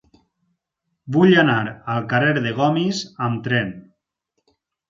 Vull 1.17 1.35
anar 1.41 1.57
al 1.97 2.09
carrer 2.15 2.33
de 2.47 2.57
Gomis 2.63 3.05
amb 3.27 3.47
tren. 3.49 3.73